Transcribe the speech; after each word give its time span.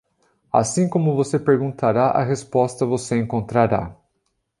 Assim 0.51 0.89
como 0.89 1.15
você 1.15 1.37
perguntará, 1.37 2.07
a 2.09 2.23
resposta 2.23 2.87
você 2.87 3.19
encontrará. 3.19 3.95